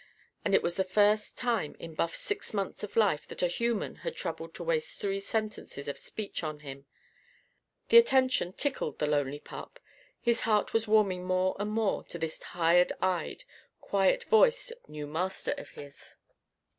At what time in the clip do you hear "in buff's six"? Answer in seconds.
1.77-2.55